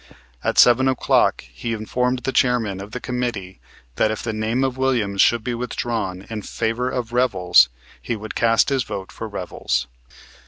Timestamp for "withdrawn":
5.53-6.25